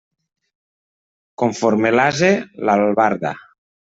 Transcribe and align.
Conforme 1.41 1.93
l'ase, 1.95 2.31
l'albarda. 2.71 3.37